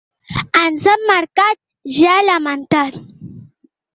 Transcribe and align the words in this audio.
Ens 0.59 0.87
han 0.93 1.03
marcat, 1.09 1.59
ja, 1.97 2.15
ha 2.21 2.25
lamentat. 2.29 2.99